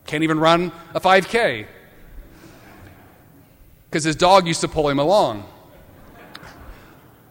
can't 0.06 0.24
even 0.24 0.38
run 0.38 0.72
a 0.94 1.00
5K 1.00 1.66
because 3.88 4.04
his 4.04 4.16
dog 4.16 4.46
used 4.46 4.62
to 4.62 4.68
pull 4.68 4.88
him 4.88 4.98
along. 4.98 5.46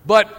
But 0.06 0.30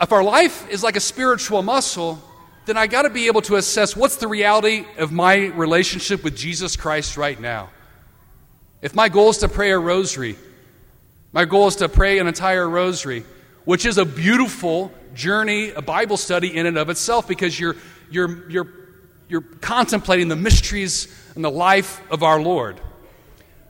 if 0.00 0.12
our 0.12 0.22
life 0.22 0.68
is 0.68 0.82
like 0.82 0.96
a 0.96 1.00
spiritual 1.00 1.62
muscle, 1.62 2.22
then 2.64 2.76
I 2.76 2.86
got 2.86 3.02
to 3.02 3.10
be 3.10 3.26
able 3.26 3.42
to 3.42 3.56
assess 3.56 3.96
what's 3.96 4.16
the 4.16 4.28
reality 4.28 4.84
of 4.98 5.10
my 5.10 5.46
relationship 5.46 6.22
with 6.22 6.36
Jesus 6.36 6.76
Christ 6.76 7.16
right 7.16 7.40
now. 7.40 7.70
If 8.80 8.94
my 8.94 9.08
goal 9.08 9.30
is 9.30 9.38
to 9.38 9.48
pray 9.48 9.70
a 9.70 9.78
rosary, 9.78 10.36
my 11.32 11.44
goal 11.44 11.66
is 11.68 11.76
to 11.76 11.88
pray 11.88 12.18
an 12.18 12.26
entire 12.26 12.68
rosary, 12.68 13.24
which 13.64 13.86
is 13.86 13.98
a 13.98 14.04
beautiful 14.04 14.92
journey, 15.14 15.70
a 15.70 15.82
Bible 15.82 16.16
study 16.16 16.56
in 16.56 16.66
and 16.66 16.78
of 16.78 16.90
itself, 16.90 17.26
because 17.26 17.58
you're, 17.58 17.76
you're, 18.10 18.48
you're, 18.50 18.68
you're 19.28 19.40
contemplating 19.40 20.28
the 20.28 20.36
mysteries 20.36 21.08
and 21.34 21.44
the 21.44 21.50
life 21.50 22.00
of 22.10 22.22
our 22.22 22.40
Lord. 22.40 22.80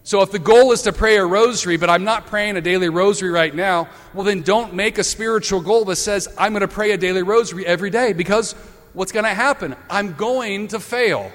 So 0.04 0.20
if 0.22 0.32
the 0.32 0.40
goal 0.40 0.72
is 0.72 0.82
to 0.82 0.92
pray 0.92 1.16
a 1.16 1.24
rosary, 1.24 1.76
but 1.76 1.88
I'm 1.88 2.02
not 2.02 2.26
praying 2.26 2.56
a 2.56 2.60
daily 2.60 2.88
rosary 2.88 3.30
right 3.30 3.54
now, 3.54 3.88
well, 4.12 4.24
then 4.24 4.42
don't 4.42 4.74
make 4.74 4.98
a 4.98 5.04
spiritual 5.04 5.60
goal 5.60 5.84
that 5.84 5.96
says, 5.96 6.28
I'm 6.36 6.52
going 6.52 6.62
to 6.62 6.68
pray 6.68 6.90
a 6.90 6.96
daily 6.96 7.22
rosary 7.22 7.64
every 7.64 7.90
day 7.90 8.12
because 8.12 8.56
what's 8.92 9.12
going 9.12 9.24
to 9.24 9.34
happen? 9.34 9.76
I'm 9.88 10.14
going 10.14 10.68
to 10.68 10.80
fail. 10.80 11.32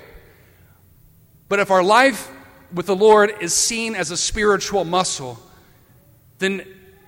But 1.50 1.60
if 1.60 1.72
our 1.72 1.84
life 1.84 2.32
with 2.74 2.86
the 2.86 2.96
Lord 2.96 3.34
is 3.40 3.54
seen 3.54 3.96
as 3.96 4.12
a 4.12 4.18
spiritual 4.18 4.84
muscle, 4.84 5.40
then 6.40 6.66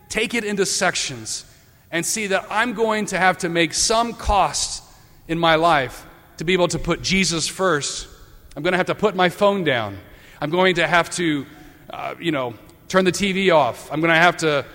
take 0.07 0.33
it 0.33 0.43
into 0.43 0.65
sections 0.65 1.45
and 1.91 2.05
see 2.05 2.27
that 2.27 2.45
I'm 2.49 2.73
going 2.73 3.07
to 3.07 3.17
have 3.17 3.39
to 3.39 3.49
make 3.49 3.73
some 3.73 4.13
cost 4.13 4.83
in 5.27 5.37
my 5.37 5.55
life 5.55 6.05
to 6.37 6.43
be 6.43 6.53
able 6.53 6.67
to 6.69 6.79
put 6.79 7.01
Jesus 7.01 7.47
first. 7.47 8.07
I'm 8.55 8.63
going 8.63 8.71
to 8.71 8.77
have 8.77 8.87
to 8.87 8.95
put 8.95 9.15
my 9.15 9.29
phone 9.29 9.63
down. 9.63 9.97
I'm 10.41 10.49
going 10.49 10.75
to 10.75 10.87
have 10.87 11.09
to, 11.11 11.45
uh, 11.89 12.15
you 12.19 12.31
know, 12.31 12.53
turn 12.87 13.05
the 13.05 13.11
TV 13.11 13.53
off. 13.53 13.91
I'm 13.91 13.99
going 13.99 14.13
to 14.13 14.19
have 14.19 14.37
to 14.37 14.65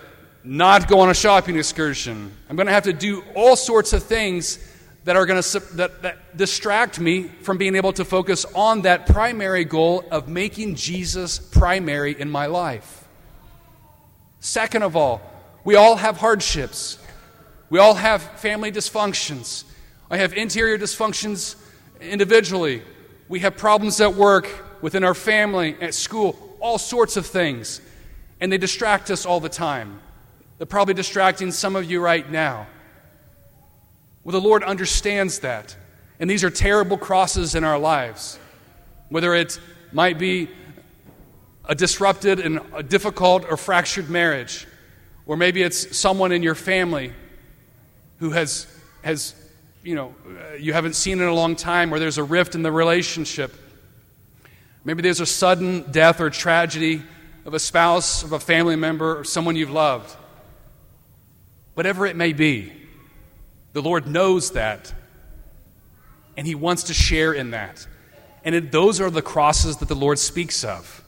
not 0.45 0.89
go 0.89 1.01
on 1.01 1.09
a 1.09 1.15
shopping 1.15 1.57
excursion. 1.57 2.33
I'm 2.51 2.57
going 2.57 2.67
to 2.67 2.73
have 2.73 2.85
to 2.85 2.93
do 2.93 3.25
all 3.35 3.57
sorts 3.57 3.93
of 3.93 4.03
things 4.03 4.59
that 5.05 5.17
are 5.17 5.27
going 5.27 5.43
to 5.43 5.61
that, 5.77 6.03
that 6.03 6.37
distract 6.37 6.99
me 6.99 7.25
from 7.25 7.59
being 7.59 7.77
able 7.77 7.93
to 7.93 8.05
focus 8.05 8.45
on 8.55 8.83
that 8.83 9.07
primary 9.07 9.65
goal 9.65 10.05
of 10.11 10.29
making 10.29 10.75
Jesus 10.75 11.39
primary 11.39 12.19
in 12.19 12.31
my 12.31 12.47
life. 12.47 13.07
Second 14.41 14.83
of 14.83 14.97
all, 14.97 15.21
we 15.63 15.77
all 15.77 15.97
have 15.97 16.17
hardships. 16.17 16.99
We 17.71 17.79
all 17.79 17.95
have 17.95 18.23
family 18.41 18.73
dysfunctions. 18.73 19.65
I 20.11 20.19
have 20.19 20.35
interior 20.35 20.79
dysfunctions 20.79 21.57
individually. 22.01 22.83
We 23.29 23.41
have 23.41 23.57
problems 23.57 24.01
at 24.01 24.15
work 24.15 24.49
within 24.83 25.03
our 25.03 25.15
family, 25.15 25.77
at 25.81 25.95
school, 25.95 26.57
all 26.61 26.79
sorts 26.79 27.17
of 27.17 27.27
things. 27.27 27.81
And 28.41 28.53
they 28.53 28.59
distract 28.59 29.11
us 29.11 29.25
all 29.25 29.41
the 29.41 29.49
time. 29.49 30.01
They're 30.59 30.67
probably 30.67 30.95
distracting 30.95 31.51
some 31.51 31.77
of 31.77 31.91
you 31.91 32.01
right 32.01 32.31
now. 32.31 32.67
Well, 34.25 34.33
the 34.33 34.47
Lord 34.47 34.65
understands 34.65 35.41
that. 35.41 35.77
And 36.19 36.31
these 36.31 36.45
are 36.45 36.51
terrible 36.51 36.97
crosses 36.97 37.55
in 37.55 37.65
our 37.65 37.79
lives. 37.79 38.39
Whether 39.11 39.35
it 39.35 39.61
might 39.93 40.19
be 40.19 40.49
a 41.67 41.75
disrupted 41.75 42.41
and 42.41 42.61
a 42.75 42.83
difficult 42.83 43.45
or 43.51 43.57
fractured 43.57 44.09
marriage, 44.09 44.67
or 45.27 45.37
maybe 45.37 45.63
it's 45.63 45.97
someone 45.97 46.33
in 46.33 46.43
your 46.43 46.55
family 46.55 47.13
who 48.19 48.31
has, 48.31 48.67
has 49.03 49.35
you 49.83 49.95
know, 49.95 50.15
you 50.59 50.73
haven't 50.73 50.95
seen 50.95 51.21
in 51.21 51.27
a 51.27 51.35
long 51.35 51.57
time, 51.57 51.93
or 51.93 51.99
there's 51.99 52.19
a 52.19 52.25
rift 52.25 52.55
in 52.55 52.63
the 52.63 52.73
relationship. 52.73 53.53
Maybe 54.85 55.03
there's 55.03 55.21
a 55.21 55.27
sudden 55.27 55.91
death 55.91 56.21
or 56.21 56.31
tragedy 56.31 57.03
of 57.45 57.55
a 57.55 57.59
spouse, 57.59 58.23
of 58.23 58.33
a 58.33 58.41
family 58.41 58.77
member, 58.77 59.21
or 59.21 59.25
someone 59.25 59.57
you've 59.57 59.71
loved. 59.71 60.15
Whatever 61.75 62.07
it 62.07 62.17
may 62.17 62.33
be, 62.33 62.73
the 63.75 63.83
Lord 63.83 64.07
knows 64.07 64.53
that, 64.53 64.95
and 66.37 66.47
He 66.47 66.55
wants 66.55 66.85
to 66.85 66.95
share 66.95 67.35
in 67.35 67.51
that. 67.51 67.87
And 68.45 68.55
it, 68.55 68.73
those 68.73 69.01
are 69.01 69.11
the 69.11 69.23
crosses 69.23 69.77
that 69.79 69.89
the 69.89 69.95
Lord 69.95 70.19
speaks 70.19 70.65
of. 70.65 71.03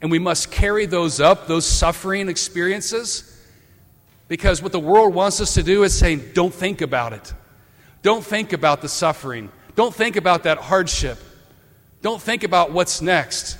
And 0.00 0.10
we 0.10 0.18
must 0.18 0.50
carry 0.50 0.86
those 0.86 1.20
up, 1.20 1.46
those 1.46 1.66
suffering 1.66 2.28
experiences, 2.28 3.32
because 4.28 4.62
what 4.62 4.72
the 4.72 4.80
world 4.80 5.14
wants 5.14 5.40
us 5.40 5.54
to 5.54 5.62
do 5.62 5.82
is 5.82 5.96
say, 5.96 6.16
don't 6.16 6.54
think 6.54 6.80
about 6.80 7.12
it. 7.12 7.32
Don't 8.02 8.24
think 8.24 8.52
about 8.52 8.82
the 8.82 8.88
suffering. 8.88 9.50
Don't 9.74 9.94
think 9.94 10.16
about 10.16 10.44
that 10.44 10.58
hardship. 10.58 11.18
Don't 12.02 12.20
think 12.20 12.44
about 12.44 12.72
what's 12.72 13.02
next. 13.02 13.58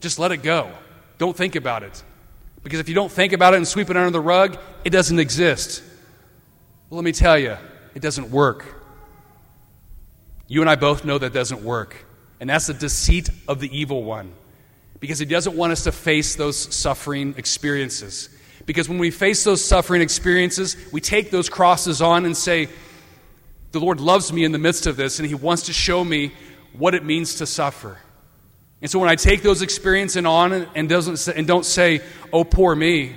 Just 0.00 0.18
let 0.18 0.32
it 0.32 0.38
go. 0.38 0.70
Don't 1.18 1.36
think 1.36 1.56
about 1.56 1.82
it. 1.82 2.02
Because 2.62 2.80
if 2.80 2.88
you 2.88 2.94
don't 2.94 3.12
think 3.12 3.32
about 3.32 3.54
it 3.54 3.58
and 3.58 3.68
sweep 3.68 3.90
it 3.90 3.96
under 3.96 4.10
the 4.10 4.20
rug, 4.20 4.58
it 4.84 4.90
doesn't 4.90 5.18
exist. 5.18 5.82
Well, 6.90 6.96
let 6.96 7.04
me 7.04 7.12
tell 7.12 7.38
you, 7.38 7.56
it 7.94 8.02
doesn't 8.02 8.32
work. 8.32 8.64
You 10.48 10.60
and 10.60 10.68
I 10.68 10.74
both 10.74 11.04
know 11.04 11.18
that 11.18 11.32
doesn't 11.32 11.62
work. 11.62 12.04
And 12.40 12.50
that's 12.50 12.66
the 12.66 12.74
deceit 12.74 13.30
of 13.46 13.60
the 13.60 13.78
evil 13.78 14.02
one. 14.02 14.32
Because 14.98 15.20
he 15.20 15.24
doesn't 15.24 15.56
want 15.56 15.70
us 15.72 15.84
to 15.84 15.92
face 15.92 16.34
those 16.34 16.56
suffering 16.58 17.34
experiences. 17.36 18.28
Because 18.66 18.88
when 18.88 18.98
we 18.98 19.12
face 19.12 19.44
those 19.44 19.64
suffering 19.64 20.02
experiences, 20.02 20.76
we 20.90 21.00
take 21.00 21.30
those 21.30 21.48
crosses 21.48 22.02
on 22.02 22.26
and 22.26 22.36
say, 22.36 22.68
The 23.70 23.78
Lord 23.78 24.00
loves 24.00 24.32
me 24.32 24.42
in 24.42 24.50
the 24.50 24.58
midst 24.58 24.88
of 24.88 24.96
this, 24.96 25.20
and 25.20 25.28
He 25.28 25.34
wants 25.36 25.66
to 25.66 25.72
show 25.72 26.02
me 26.04 26.32
what 26.72 26.96
it 26.96 27.04
means 27.04 27.36
to 27.36 27.46
suffer. 27.46 27.98
And 28.82 28.90
so 28.90 28.98
when 28.98 29.08
I 29.08 29.14
take 29.14 29.42
those 29.42 29.62
experiences 29.62 30.24
on 30.24 30.52
and, 30.74 30.88
doesn't, 30.88 31.36
and 31.36 31.46
don't 31.46 31.64
say, 31.64 32.00
oh, 32.32 32.44
poor 32.44 32.74
me, 32.74 33.14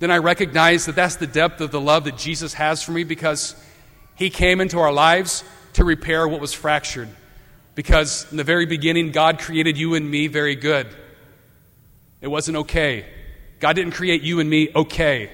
then 0.00 0.10
I 0.10 0.18
recognize 0.18 0.86
that 0.86 0.96
that's 0.96 1.16
the 1.16 1.26
depth 1.26 1.60
of 1.60 1.70
the 1.70 1.80
love 1.80 2.04
that 2.04 2.16
Jesus 2.16 2.54
has 2.54 2.82
for 2.82 2.90
me 2.92 3.04
because 3.04 3.54
he 4.16 4.30
came 4.30 4.60
into 4.60 4.78
our 4.78 4.92
lives 4.92 5.44
to 5.74 5.84
repair 5.84 6.26
what 6.26 6.40
was 6.40 6.52
fractured. 6.52 7.08
Because 7.74 8.26
in 8.30 8.36
the 8.36 8.44
very 8.44 8.66
beginning, 8.66 9.12
God 9.12 9.38
created 9.38 9.78
you 9.78 9.94
and 9.94 10.10
me 10.10 10.26
very 10.26 10.56
good. 10.56 10.88
It 12.20 12.28
wasn't 12.28 12.56
okay. 12.56 13.06
God 13.60 13.74
didn't 13.76 13.92
create 13.92 14.22
you 14.22 14.40
and 14.40 14.50
me 14.50 14.70
okay. 14.74 15.30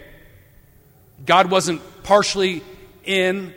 God 1.24 1.50
wasn't 1.50 1.80
partially 2.02 2.62
in 3.04 3.54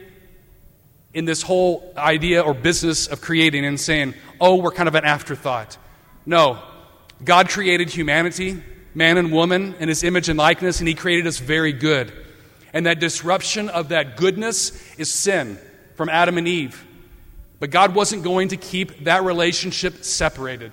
in 1.13 1.25
this 1.25 1.41
whole 1.41 1.91
idea 1.97 2.41
or 2.41 2.53
business 2.53 3.07
of 3.07 3.19
creating 3.19 3.65
and 3.65 3.79
saying, 3.79 4.13
oh, 4.39 4.55
we're 4.55 4.71
kind 4.71 4.87
of 4.87 4.93
an 4.93 5.05
afterthought. 5.05 5.75
No. 6.25 6.59
God 7.23 7.49
created 7.49 7.89
humanity, 7.89 8.61
man 8.93 9.17
and 9.17 9.31
woman, 9.31 9.75
in 9.79 9.89
his 9.89 10.03
image 10.03 10.29
and 10.29 10.37
likeness, 10.37 10.79
and 10.79 10.87
he 10.87 10.95
created 10.95 11.27
us 11.27 11.39
very 11.39 11.73
good. 11.73 12.11
And 12.73 12.85
that 12.85 12.99
disruption 12.99 13.69
of 13.69 13.89
that 13.89 14.17
goodness 14.17 14.71
is 14.97 15.13
sin 15.13 15.57
from 15.95 16.09
Adam 16.09 16.37
and 16.37 16.47
Eve. 16.47 16.85
But 17.59 17.71
God 17.71 17.93
wasn't 17.93 18.23
going 18.23 18.49
to 18.49 18.57
keep 18.57 19.03
that 19.05 19.23
relationship 19.23 20.03
separated. 20.03 20.71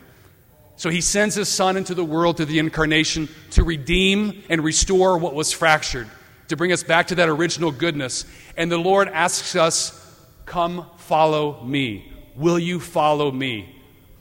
So 0.76 0.90
he 0.90 1.00
sends 1.00 1.34
his 1.34 1.48
son 1.48 1.76
into 1.76 1.94
the 1.94 2.04
world 2.04 2.36
through 2.36 2.46
the 2.46 2.58
incarnation 2.58 3.28
to 3.52 3.64
redeem 3.64 4.42
and 4.48 4.62
restore 4.62 5.16
what 5.16 5.34
was 5.34 5.52
fractured, 5.52 6.06
to 6.48 6.56
bring 6.56 6.70
us 6.70 6.82
back 6.82 7.08
to 7.08 7.14
that 7.16 7.28
original 7.28 7.72
goodness. 7.72 8.24
And 8.56 8.70
the 8.70 8.78
Lord 8.78 9.08
asks 9.08 9.56
us 9.56 10.02
Come 10.44 10.86
follow 10.98 11.64
me. 11.64 12.12
Will 12.36 12.58
you 12.58 12.78
follow 12.78 13.32
me? 13.32 13.74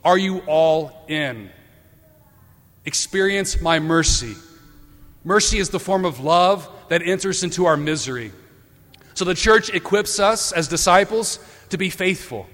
Are 0.03 0.17
you 0.17 0.39
all 0.47 1.03
in? 1.07 1.51
Experience 2.85 3.61
my 3.61 3.79
mercy. 3.79 4.35
Mercy 5.23 5.57
is 5.57 5.69
the 5.69 5.79
form 5.79 6.05
of 6.05 6.19
love 6.19 6.69
that 6.89 7.01
enters 7.01 7.43
into 7.43 7.65
our 7.65 7.77
misery. 7.77 8.31
So 9.15 9.25
the 9.25 9.33
church 9.33 9.69
equips 9.69 10.19
us 10.19 10.51
as 10.51 10.67
disciples 10.67 11.39
to 11.69 11.77
be 11.77 11.89
faithful. 11.89 12.47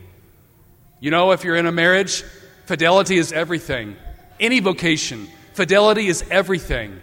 You 0.99 1.11
know, 1.11 1.31
if 1.31 1.43
you're 1.43 1.55
in 1.55 1.65
a 1.65 1.71
marriage, 1.71 2.23
fidelity 2.65 3.17
is 3.17 3.33
everything. 3.33 3.95
Any 4.39 4.59
vocation, 4.59 5.27
fidelity 5.53 6.07
is 6.07 6.23
everything. 6.29 7.01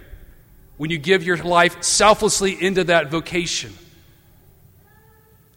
When 0.78 0.90
you 0.90 0.99
give 0.99 1.25
your 1.25 1.37
life 1.37 1.82
selflessly 1.82 2.56
into 2.62 2.85
that 2.85 3.11
vocation. 3.11 3.75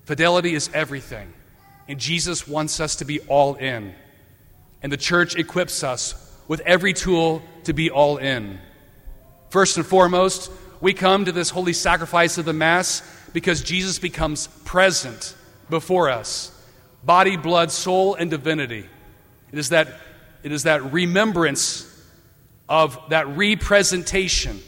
Fidelity 0.05 0.55
is 0.55 0.69
everything. 0.73 1.31
And 1.87 1.99
Jesus 1.99 2.47
wants 2.47 2.79
us 2.79 2.97
to 2.97 3.05
be 3.05 3.19
all 3.21 3.53
in. 3.55 3.93
And 4.81 4.91
the 4.91 4.97
church 4.97 5.35
equips 5.35 5.83
us 5.83 6.30
with 6.47 6.61
every 6.61 6.93
tool 6.93 7.41
to 7.63 7.73
be 7.73 7.89
all 7.89 8.17
in. 8.17 8.59
First 9.49 9.77
and 9.77 9.85
foremost, 9.85 10.51
we 10.79 10.93
come 10.93 11.25
to 11.25 11.31
this 11.31 11.49
holy 11.49 11.73
sacrifice 11.73 12.37
of 12.37 12.45
the 12.45 12.53
Mass 12.53 13.01
because 13.33 13.61
Jesus 13.61 13.99
becomes 13.99 14.47
present 14.65 15.35
before 15.69 16.09
us 16.09 16.51
body, 17.03 17.35
blood, 17.35 17.71
soul, 17.71 18.15
and 18.15 18.29
divinity. 18.29 18.85
It 19.51 19.59
is 19.59 19.69
that, 19.69 19.87
it 20.43 20.51
is 20.51 20.63
that 20.63 20.93
remembrance 20.93 21.87
of 22.69 22.97
that 23.09 23.27
representation 23.27 24.61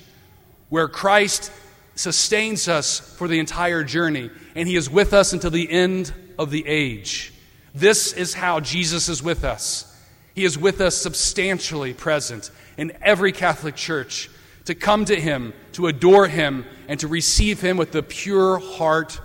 where 0.70 0.88
Christ 0.88 1.52
sustains 1.96 2.68
us 2.68 3.00
for 3.00 3.28
the 3.28 3.40
entire 3.40 3.84
journey, 3.84 4.32
and 4.56 4.68
He 4.68 4.76
is 4.76 4.90
with 4.90 5.14
us 5.14 5.32
until 5.34 5.52
the 5.52 5.70
end 5.70 6.12
of 6.40 6.50
the 6.50 6.66
age. 6.68 7.34
This 7.76 8.14
is 8.14 8.34
how 8.34 8.60
Jesus 8.60 9.10
is 9.10 9.22
with 9.22 9.44
us. 9.44 9.90
He 10.34 10.46
is 10.46 10.58
with 10.58 10.82
us 10.82 10.96
substantially 10.98 11.94
present 11.94 12.50
in 12.78 12.94
every 13.02 13.32
Catholic 13.32 13.76
church 13.76 14.30
to 14.66 14.76
come 14.76 15.06
to 15.06 15.20
Him, 15.20 15.54
to 15.74 15.88
adore 15.88 16.28
Him, 16.28 16.66
and 16.88 17.00
to 17.02 17.08
receive 17.08 17.62
Him 17.62 17.78
with 17.78 17.92
the 17.92 18.02
pure 18.02 18.58
heart. 18.58 19.20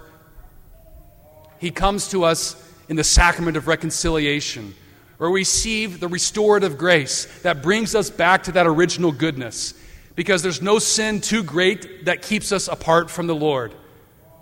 He 1.58 1.70
comes 1.70 2.08
to 2.10 2.24
us 2.24 2.56
in 2.88 2.96
the 2.96 3.04
sacrament 3.04 3.56
of 3.56 3.68
reconciliation, 3.68 4.74
where 5.18 5.30
we 5.30 5.40
receive 5.40 6.00
the 6.00 6.08
restorative 6.08 6.78
grace 6.78 7.26
that 7.42 7.62
brings 7.62 7.94
us 7.94 8.10
back 8.10 8.44
to 8.44 8.52
that 8.52 8.66
original 8.66 9.12
goodness 9.12 9.74
because 10.18 10.42
there's 10.42 10.60
no 10.60 10.80
sin 10.80 11.20
too 11.20 11.44
great 11.44 12.06
that 12.06 12.22
keeps 12.22 12.50
us 12.50 12.66
apart 12.66 13.08
from 13.08 13.28
the 13.28 13.34
Lord. 13.34 13.72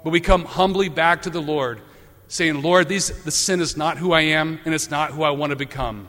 But 0.02 0.08
we 0.08 0.20
come 0.20 0.46
humbly 0.46 0.88
back 0.88 1.22
to 1.22 1.30
the 1.30 1.42
Lord, 1.42 1.82
saying, 2.28 2.62
Lord, 2.62 2.88
these, 2.88 3.08
the 3.24 3.30
sin 3.30 3.60
is 3.60 3.76
not 3.76 3.98
who 3.98 4.12
I 4.12 4.22
am, 4.22 4.58
and 4.64 4.72
it's 4.72 4.90
not 4.90 5.10
who 5.10 5.22
I 5.22 5.30
want 5.30 5.50
to 5.50 5.56
become. 5.56 6.08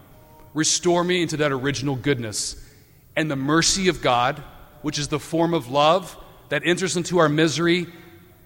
Restore 0.54 1.04
me 1.04 1.22
into 1.22 1.38
that 1.38 1.52
original 1.52 1.96
goodness. 1.96 2.64
And 3.16 3.30
the 3.30 3.36
mercy 3.36 3.88
of 3.88 4.02
God, 4.02 4.42
which 4.82 5.00
is 5.00 5.08
the 5.08 5.20
form 5.20 5.54
of 5.54 5.70
love 5.70 6.16
that 6.50 6.62
enters 6.66 6.98
into 6.98 7.18
our 7.18 7.30
misery, 7.30 7.88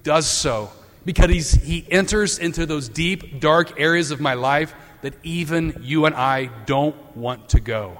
does 0.03 0.27
so 0.27 0.71
because 1.05 1.51
he 1.51 1.85
enters 1.89 2.37
into 2.39 2.65
those 2.65 2.87
deep, 2.89 3.39
dark 3.39 3.79
areas 3.79 4.11
of 4.11 4.19
my 4.19 4.33
life 4.33 4.73
that 5.01 5.13
even 5.23 5.81
you 5.81 6.05
and 6.05 6.15
I 6.15 6.45
don't 6.65 6.95
want 7.17 7.49
to 7.49 7.59
go. 7.59 7.99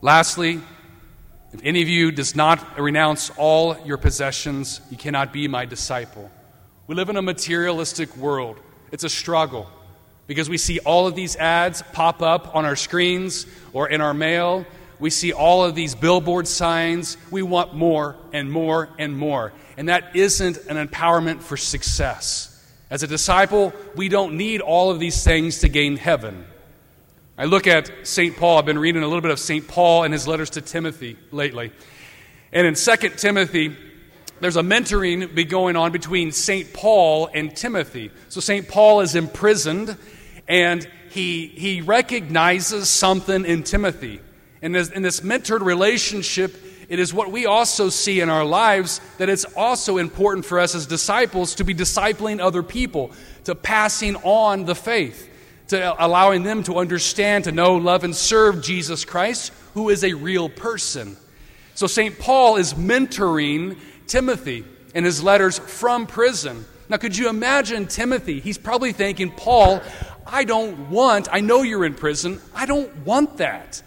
Lastly, 0.00 0.60
if 1.52 1.60
any 1.64 1.82
of 1.82 1.88
you 1.88 2.12
does 2.12 2.36
not 2.36 2.78
renounce 2.78 3.30
all 3.36 3.76
your 3.84 3.96
possessions, 3.96 4.80
you 4.90 4.96
cannot 4.96 5.32
be 5.32 5.48
my 5.48 5.64
disciple. 5.64 6.30
We 6.86 6.94
live 6.94 7.08
in 7.08 7.16
a 7.16 7.22
materialistic 7.22 8.16
world. 8.16 8.58
It's 8.92 9.04
a 9.04 9.08
struggle 9.08 9.68
because 10.26 10.48
we 10.48 10.58
see 10.58 10.78
all 10.80 11.06
of 11.06 11.14
these 11.14 11.36
ads 11.36 11.82
pop 11.92 12.22
up 12.22 12.54
on 12.54 12.64
our 12.64 12.76
screens 12.76 13.46
or 13.72 13.88
in 13.88 14.00
our 14.00 14.14
mail. 14.14 14.66
We 14.98 15.10
see 15.10 15.32
all 15.32 15.64
of 15.64 15.74
these 15.74 15.94
billboard 15.94 16.48
signs. 16.48 17.16
We 17.30 17.42
want 17.42 17.74
more 17.74 18.16
and 18.32 18.50
more 18.50 18.88
and 18.98 19.16
more. 19.16 19.52
And 19.76 19.88
that 19.88 20.16
isn't 20.16 20.56
an 20.68 20.84
empowerment 20.84 21.42
for 21.42 21.56
success. 21.56 22.52
As 22.88 23.02
a 23.02 23.06
disciple, 23.06 23.72
we 23.94 24.08
don't 24.08 24.36
need 24.36 24.60
all 24.60 24.90
of 24.90 25.00
these 25.00 25.22
things 25.22 25.60
to 25.60 25.68
gain 25.68 25.96
heaven. 25.96 26.46
I 27.36 27.44
look 27.44 27.66
at 27.66 27.90
St. 28.04 28.36
Paul. 28.36 28.58
I've 28.58 28.64
been 28.64 28.78
reading 28.78 29.02
a 29.02 29.06
little 29.06 29.20
bit 29.20 29.30
of 29.30 29.38
St. 29.38 29.68
Paul 29.68 30.04
and 30.04 30.12
his 30.14 30.26
letters 30.26 30.50
to 30.50 30.60
Timothy 30.60 31.18
lately. 31.30 31.72
And 32.52 32.66
in 32.66 32.74
2 32.74 33.10
Timothy, 33.10 33.76
there's 34.40 34.56
a 34.56 34.62
mentoring 34.62 35.34
be 35.34 35.44
going 35.44 35.76
on 35.76 35.92
between 35.92 36.32
St. 36.32 36.72
Paul 36.72 37.28
and 37.34 37.54
Timothy. 37.54 38.10
So 38.28 38.40
St. 38.40 38.68
Paul 38.68 39.00
is 39.00 39.14
imprisoned, 39.14 39.96
and 40.48 40.86
he, 41.10 41.46
he 41.46 41.80
recognizes 41.80 42.88
something 42.88 43.44
in 43.44 43.62
Timothy. 43.62 44.20
And 44.62 44.76
in 44.76 45.02
this 45.02 45.20
mentored 45.20 45.64
relationship, 45.64 46.54
it 46.88 46.98
is 46.98 47.12
what 47.12 47.32
we 47.32 47.46
also 47.46 47.88
see 47.88 48.20
in 48.20 48.30
our 48.30 48.44
lives 48.44 49.00
that 49.18 49.28
it's 49.28 49.44
also 49.56 49.98
important 49.98 50.44
for 50.44 50.60
us 50.60 50.74
as 50.74 50.86
disciples 50.86 51.56
to 51.56 51.64
be 51.64 51.74
discipling 51.74 52.40
other 52.40 52.62
people, 52.62 53.10
to 53.44 53.54
passing 53.54 54.16
on 54.16 54.64
the 54.64 54.74
faith, 54.74 55.28
to 55.68 56.04
allowing 56.04 56.44
them 56.44 56.62
to 56.64 56.78
understand, 56.78 57.44
to 57.44 57.52
know, 57.52 57.74
love, 57.76 58.04
and 58.04 58.14
serve 58.14 58.62
Jesus 58.62 59.04
Christ, 59.04 59.52
who 59.74 59.88
is 59.88 60.04
a 60.04 60.14
real 60.14 60.48
person. 60.48 61.16
So 61.74 61.86
St. 61.86 62.18
Paul 62.18 62.56
is 62.56 62.74
mentoring 62.74 63.78
Timothy 64.06 64.64
in 64.94 65.04
his 65.04 65.22
letters 65.22 65.58
from 65.58 66.06
prison. 66.06 66.64
Now, 66.88 66.98
could 66.98 67.16
you 67.16 67.28
imagine 67.28 67.86
Timothy? 67.86 68.38
He's 68.38 68.58
probably 68.58 68.92
thinking, 68.92 69.32
Paul, 69.32 69.82
I 70.26 70.44
don't 70.44 70.90
want, 70.90 71.28
I 71.30 71.40
know 71.40 71.62
you're 71.62 71.84
in 71.84 71.94
prison, 71.94 72.40
I 72.54 72.66
don't 72.66 72.94
want 73.04 73.38
that. 73.38 73.82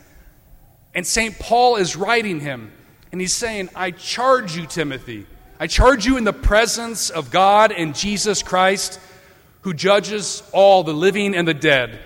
And 0.96 1.05
St. 1.05 1.38
Paul 1.38 1.75
is 1.75 1.96
writing 1.96 2.39
him, 2.39 2.72
and 3.12 3.22
he's 3.22 3.34
saying, 3.34 3.69
I 3.75 3.91
charge 3.91 4.55
you, 4.55 4.65
Timothy. 4.65 5.25
I 5.60 5.67
charge 5.67 6.05
you 6.05 6.17
in 6.17 6.24
the 6.24 6.34
presence 6.34 7.10
of 7.10 7.31
God 7.31 7.72
and 7.72 7.93
Jesus 7.93 8.41
Christ, 8.41 9.00
who 9.62 9.74
judges 9.74 10.41
all 10.53 10.84
the 10.84 10.93
living 10.93 11.36
and 11.36 11.48
the 11.48 11.53
dead. 11.53 12.00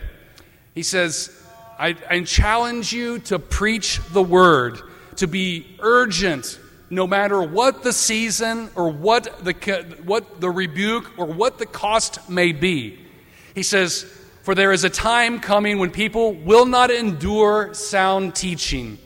He 0.73 0.83
says, 0.83 1.29
I, 1.77 1.95
I 2.09 2.21
challenge 2.21 2.93
you 2.93 3.19
to 3.19 3.37
preach 3.37 3.99
the 4.11 4.23
word, 4.23 4.81
to 5.17 5.27
be 5.27 5.75
urgent, 5.79 6.59
no 6.89 7.05
matter 7.05 7.41
what 7.41 7.83
the 7.83 7.93
season 7.93 8.69
or 8.75 8.89
what 8.89 9.43
the, 9.43 9.53
what 10.03 10.41
the 10.41 10.49
rebuke 10.49 11.11
or 11.17 11.27
what 11.27 11.57
the 11.57 11.65
cost 11.65 12.29
may 12.29 12.51
be. 12.51 12.99
He 13.55 13.63
says, 13.63 14.11
For 14.43 14.53
there 14.53 14.73
is 14.73 14.83
a 14.83 14.89
time 14.89 15.39
coming 15.39 15.79
when 15.79 15.89
people 15.89 16.33
will 16.33 16.65
not 16.65 16.91
endure 16.91 17.73
sound 17.73 18.35
teaching, 18.35 18.97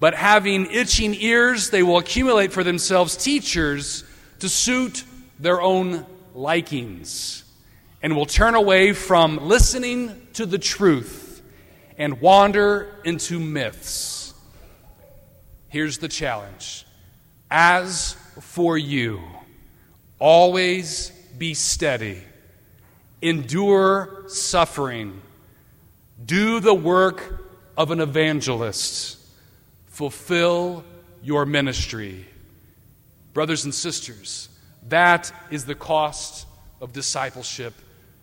but 0.00 0.14
having 0.14 0.70
itching 0.70 1.14
ears, 1.14 1.68
they 1.68 1.82
will 1.82 1.98
accumulate 1.98 2.50
for 2.50 2.64
themselves 2.64 3.14
teachers 3.14 4.04
to 4.38 4.48
suit 4.48 5.04
their 5.38 5.60
own 5.60 6.06
likings, 6.34 7.44
and 8.02 8.16
will 8.16 8.24
turn 8.24 8.54
away 8.54 8.94
from 8.94 9.36
listening 9.36 10.28
to 10.32 10.46
the 10.46 10.58
truth 10.58 11.42
and 11.98 12.22
wander 12.22 12.90
into 13.04 13.38
myths. 13.38 14.32
Here's 15.68 15.98
the 15.98 16.08
challenge 16.08 16.86
as 17.50 18.16
for 18.40 18.78
you, 18.78 19.20
always 20.18 21.10
be 21.36 21.52
steady, 21.52 22.22
endure 23.24 24.24
suffering, 24.26 25.20
do 26.24 26.60
the 26.60 26.74
work 26.74 27.42
of 27.76 27.90
an 27.90 28.00
evangelist, 28.00 29.18
fulfill 29.86 30.84
your 31.22 31.46
ministry. 31.46 32.26
Brothers 33.32 33.64
and 33.64 33.74
sisters, 33.74 34.50
that 34.88 35.32
is 35.50 35.64
the 35.64 35.74
cost 35.74 36.46
of 36.82 36.92
discipleship 36.92 37.72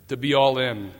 to 0.07 0.15
be 0.15 0.35
all 0.35 0.59
in 0.59 0.91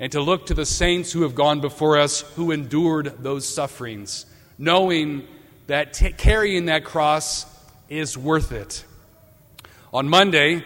and 0.00 0.10
to 0.12 0.20
look 0.20 0.46
to 0.46 0.54
the 0.54 0.66
saints 0.66 1.12
who 1.12 1.22
have 1.22 1.36
gone 1.36 1.60
before 1.60 1.98
us 1.98 2.22
who 2.34 2.50
endured 2.50 3.22
those 3.22 3.46
sufferings, 3.46 4.26
knowing 4.58 5.26
that 5.68 5.92
t- 5.92 6.12
carrying 6.12 6.66
that 6.66 6.84
cross 6.84 7.46
is 7.88 8.18
worth 8.18 8.50
it. 8.50 8.84
On 9.92 10.08
Monday, 10.08 10.64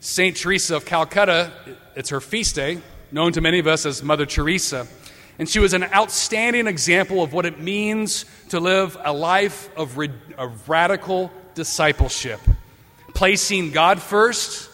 St. 0.00 0.36
Teresa 0.36 0.76
of 0.76 0.84
Calcutta, 0.84 1.52
it's 1.96 2.10
her 2.10 2.20
feast 2.20 2.54
day, 2.54 2.80
known 3.10 3.32
to 3.32 3.40
many 3.40 3.58
of 3.58 3.66
us 3.66 3.84
as 3.84 4.02
Mother 4.02 4.26
Teresa. 4.26 4.86
And 5.38 5.48
she 5.48 5.58
was 5.58 5.72
an 5.72 5.84
outstanding 5.84 6.66
example 6.66 7.22
of 7.22 7.32
what 7.32 7.46
it 7.46 7.60
means 7.60 8.24
to 8.50 8.60
live 8.60 8.96
a 9.04 9.12
life 9.12 9.68
of, 9.76 9.98
re- 9.98 10.10
of 10.36 10.68
radical 10.68 11.32
discipleship, 11.54 12.40
placing 13.14 13.72
God 13.72 14.00
first, 14.00 14.70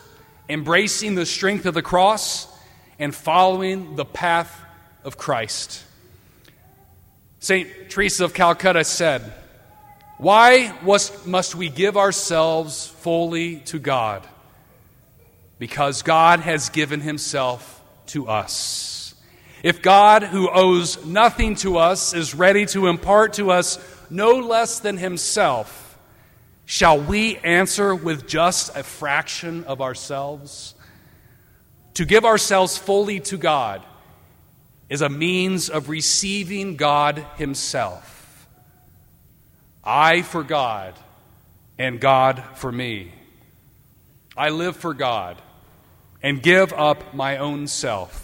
embracing 0.49 1.15
the 1.15 1.27
strength 1.27 1.65
of 1.67 1.75
the 1.75 1.83
cross, 1.83 2.47
and 2.99 3.15
following 3.15 3.97
the 3.97 4.05
path 4.05 4.61
of 5.05 5.17
Christ. 5.17 5.83
St. 7.41 7.91
Teresa 7.91 8.25
of 8.25 8.35
Calcutta 8.35 8.85
said, 8.85 9.33
why 10.19 10.75
must 11.27 11.55
we 11.55 11.69
give 11.69 11.97
ourselves 11.97 12.87
fully 12.87 13.57
to 13.61 13.79
God? 13.79 14.27
Because 15.59 16.03
God 16.03 16.41
has 16.41 16.69
given 16.69 17.01
Himself 17.01 17.83
to 18.07 18.29
us. 18.29 19.15
If 19.63 19.81
God, 19.81 20.23
who 20.23 20.51
owes 20.51 21.05
nothing 21.07 21.55
to 21.57 21.79
us, 21.79 22.13
is 22.13 22.35
ready 22.35 22.67
to 22.67 22.87
impart 22.87 23.35
to 23.35 23.51
us 23.51 23.79
no 24.11 24.33
less 24.33 24.81
than 24.81 24.99
Himself, 24.99 25.99
shall 26.67 27.01
we 27.01 27.39
answer 27.39 27.95
with 27.95 28.27
just 28.27 28.77
a 28.77 28.83
fraction 28.83 29.65
of 29.65 29.81
ourselves? 29.81 30.75
To 31.95 32.05
give 32.05 32.25
ourselves 32.25 32.77
fully 32.77 33.21
to 33.21 33.39
God 33.39 33.83
is 34.89 35.01
a 35.01 35.09
means 35.09 35.71
of 35.71 35.89
receiving 35.89 36.77
God 36.77 37.25
Himself. 37.37 38.47
I 39.83 40.23
for 40.23 40.43
God 40.43 40.95
and 41.79 42.01
God 42.01 42.43
for 42.57 42.71
me. 42.71 43.13
I 44.37 44.49
live 44.49 44.77
for 44.77 44.95
God 44.95 45.41
and 46.23 46.43
give 46.43 46.73
up 46.73 47.15
my 47.15 47.37
own 47.37 47.67
self. 47.67 48.21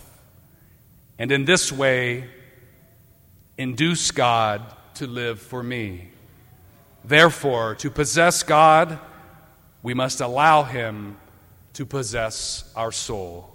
And 1.19 1.31
in 1.31 1.45
this 1.45 1.71
way, 1.71 2.29
induce 3.59 4.11
God 4.11 4.63
to 4.95 5.07
live 5.07 5.41
for 5.41 5.63
me. 5.63 6.11
Therefore, 7.05 7.75
to 7.77 7.91
possess 7.91 8.43
God, 8.43 8.99
we 9.83 9.95
must 9.95 10.21
allow 10.21 10.63
Him 10.63 11.17
to 11.75 11.87
possess 11.87 12.71
our 12.75 12.91
soul. 12.91 13.50